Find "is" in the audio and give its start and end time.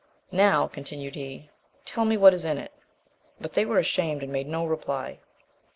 2.33-2.43